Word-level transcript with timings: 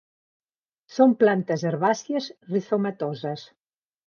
Són 0.95 1.13
plantes 1.23 1.65
herbàcies 1.71 2.31
rizomatoses. 2.55 3.47